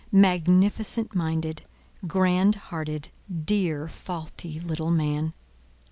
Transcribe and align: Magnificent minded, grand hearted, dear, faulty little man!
Magnificent 0.11 1.13
minded, 1.13 1.61
grand 2.07 2.55
hearted, 2.55 3.09
dear, 3.45 3.87
faulty 3.87 4.59
little 4.59 4.89
man! 4.89 5.33